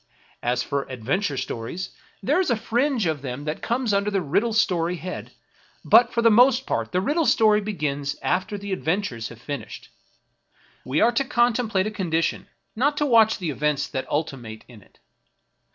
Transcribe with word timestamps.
As 0.41 0.63
for 0.63 0.89
adventure 0.89 1.37
stories, 1.37 1.91
there 2.23 2.39
is 2.39 2.49
a 2.49 2.55
fringe 2.55 3.05
of 3.05 3.21
them 3.21 3.43
that 3.43 3.61
comes 3.61 3.93
under 3.93 4.09
the 4.09 4.19
riddle 4.19 4.51
story 4.51 4.95
head; 4.95 5.31
but 5.85 6.11
for 6.11 6.23
the 6.23 6.31
most 6.31 6.65
part 6.65 6.91
the 6.91 6.99
riddle 6.99 7.27
story 7.27 7.61
begins 7.61 8.15
after 8.23 8.57
the 8.57 8.73
adventures 8.73 9.29
have 9.29 9.39
finished. 9.39 9.89
We 10.83 11.01
are 11.01 11.11
to 11.11 11.23
contemplate 11.23 11.85
a 11.85 11.91
condition, 11.91 12.47
not 12.75 12.97
to 12.97 13.05
watch 13.05 13.37
the 13.37 13.51
events 13.51 13.87
that 13.89 14.09
ultimate 14.09 14.65
in 14.67 14.81
it. 14.81 14.97